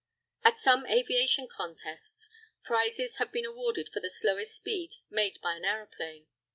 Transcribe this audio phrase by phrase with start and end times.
[0.43, 2.27] At some aviation contests,
[2.63, 6.25] prizes have been awarded for the slowest speed made by an aeroplane.